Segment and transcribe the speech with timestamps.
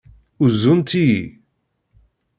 [0.43, 1.23] Uzunt-iyi.